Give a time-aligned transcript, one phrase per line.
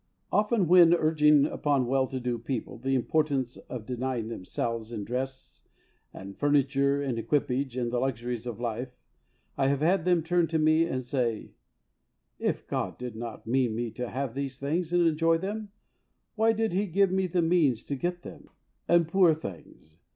[0.31, 5.61] Often when urging upon well to do people the importance of denying themselves in dress
[6.11, 8.97] and furniture and equipage and the luxuries of life,
[9.59, 11.51] I have had them turn to me and say,
[12.39, 15.69] "If God did not mean me to have these things and enjoy them,
[16.33, 18.53] why did He give me the means to get HOLINESS AND SELF DENIAL.
[18.87, 19.01] 73 them?
[19.03, 19.97] And, poor things